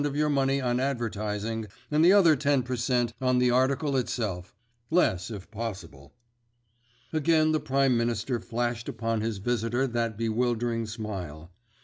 of 0.03 0.15
your 0.15 0.29
money 0.29 0.59
on 0.59 0.79
advertising, 0.79 1.67
and 1.91 2.03
the 2.03 2.11
other 2.11 2.35
ten 2.35 2.63
per 2.63 2.75
cent. 2.75 3.13
on 3.21 3.37
the 3.37 3.51
article 3.51 3.95
itself—less 3.95 5.29
if 5.29 5.51
possible." 5.51 6.11
Again 7.13 7.51
the 7.51 7.59
Prime 7.59 7.95
Minister 7.95 8.39
flashed 8.39 8.89
upon 8.89 9.21
his 9.21 9.37
visitor 9.37 9.85
that 9.85 10.17
bewildering 10.17 10.87
smile. 10.87 11.51